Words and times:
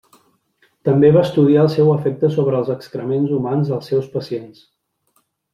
També 0.87 1.11
va 1.17 1.25
estudiar 1.27 1.65
el 1.65 1.69
seu 1.75 1.93
efecte 1.97 2.31
sobre 2.37 2.59
els 2.61 2.73
excrements 2.77 3.37
humans 3.39 3.73
dels 3.75 3.93
seus 3.93 4.11
pacients. 4.19 4.69